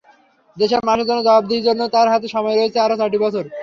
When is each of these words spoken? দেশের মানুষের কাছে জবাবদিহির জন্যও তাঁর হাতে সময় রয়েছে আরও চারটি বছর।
দেশের 0.57 0.81
মানুষের 0.89 1.09
কাছে 1.09 1.25
জবাবদিহির 1.27 1.65
জন্যও 1.67 1.93
তাঁর 1.95 2.11
হাতে 2.13 2.27
সময় 2.35 2.55
রয়েছে 2.55 2.77
আরও 2.81 2.99
চারটি 2.99 3.17
বছর। 3.25 3.43